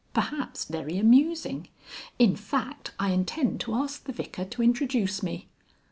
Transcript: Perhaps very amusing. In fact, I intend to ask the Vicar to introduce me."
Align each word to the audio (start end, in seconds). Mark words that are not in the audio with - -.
Perhaps 0.15 0.65
very 0.65 0.97
amusing. 0.97 1.67
In 2.17 2.35
fact, 2.35 2.89
I 2.97 3.11
intend 3.11 3.59
to 3.61 3.75
ask 3.75 4.03
the 4.05 4.11
Vicar 4.11 4.45
to 4.45 4.63
introduce 4.63 5.21
me." 5.21 5.47